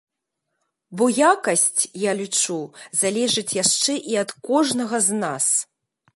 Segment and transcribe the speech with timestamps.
[1.01, 2.57] Бо якасць, я лічу,
[3.01, 5.45] залежыць яшчэ і ад кожнага з нас.